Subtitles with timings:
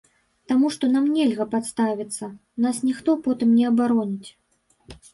[0.51, 2.33] Таму што нам нельга падставіцца,
[2.67, 4.29] нас ніхто потым не абароніць.